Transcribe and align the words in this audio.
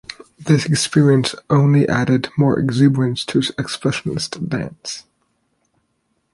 This 0.39 0.65
experience 0.65 1.35
only 1.47 1.87
added 1.87 2.29
more 2.35 2.57
exuberance 2.57 3.23
to 3.25 3.39
his 3.39 3.51
expressionist 3.51 4.49
dance. 4.49 5.05